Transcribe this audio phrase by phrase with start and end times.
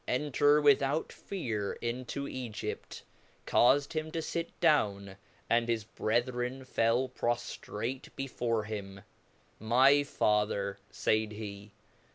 [0.07, 3.03] xi^ Enter without fear into j^^jff,
[3.45, 5.15] caufed him to fit down,
[5.47, 9.01] and his brethren fell proftrate before him.
[9.59, 11.73] My Father, faid he.